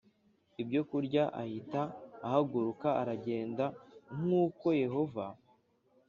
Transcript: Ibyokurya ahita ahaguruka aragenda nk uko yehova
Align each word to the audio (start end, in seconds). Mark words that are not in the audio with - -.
Ibyokurya 0.61 1.23
ahita 1.41 1.81
ahaguruka 2.25 2.89
aragenda 3.01 3.65
nk 4.17 4.25
uko 4.43 4.67
yehova 4.83 5.25